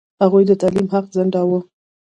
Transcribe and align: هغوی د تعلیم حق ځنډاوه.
هغوی 0.21 0.43
د 0.47 0.51
تعلیم 0.61 0.87
حق 0.93 1.05
ځنډاوه. 1.15 1.59